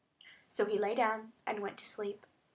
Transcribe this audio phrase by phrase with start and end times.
[0.49, 2.25] So he lay down, and went to sleep.